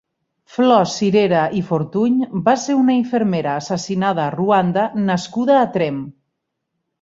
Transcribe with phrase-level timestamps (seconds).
[0.51, 2.15] Flors Sirera i Fortuny
[2.47, 6.03] va ser una infermera assassinada a Ruanda nascuda a Tremp.